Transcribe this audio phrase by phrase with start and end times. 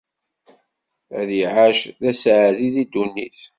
[1.19, 3.39] Ad iɛac d aseɛdi di ddunit.